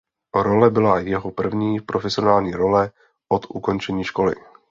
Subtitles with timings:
[0.35, 2.91] Role byla jeho první profesionální role
[3.31, 4.35] od ukončení školy.